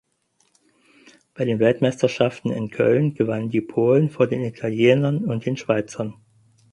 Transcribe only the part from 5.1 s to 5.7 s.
und den